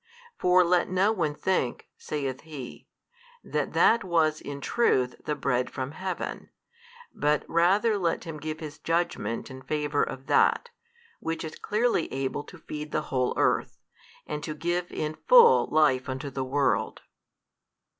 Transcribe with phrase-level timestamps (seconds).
[0.35, 2.87] For let no one think (saith He)
[3.43, 6.49] that that was in truth the Bread from heaven,
[7.13, 10.71] but rather let him give his judgment in favour of That,
[11.19, 13.77] which is clearly able to feed the whole earth,
[14.25, 17.03] and to give in full life unto the world.